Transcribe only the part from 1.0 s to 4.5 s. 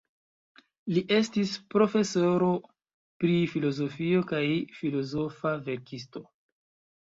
estis profesoro pri filozofio kaj